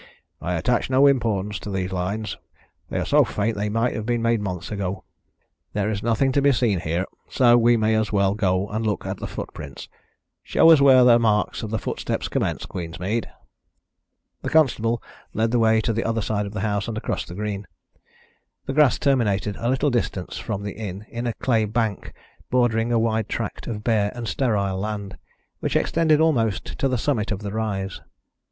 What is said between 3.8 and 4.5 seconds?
have been made